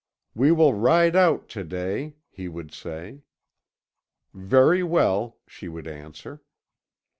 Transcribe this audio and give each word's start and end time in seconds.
"'We 0.33 0.53
will 0.53 0.73
ride 0.73 1.15
out 1.15 1.47
to 1.49 1.63
day,' 1.63 2.15
he 2.31 2.47
would 2.47 2.73
say. 2.73 3.21
"'Very 4.33 4.81
well,' 4.81 5.37
she 5.47 5.67
would 5.67 5.87
answer. 5.87 6.41